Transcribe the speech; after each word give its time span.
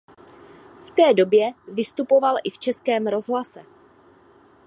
V 0.87 0.91
té 0.91 1.13
době 1.13 1.51
vystupoval 1.67 2.35
i 2.43 2.49
v 2.49 2.57
českém 2.57 3.07
rozhlase. 3.07 3.63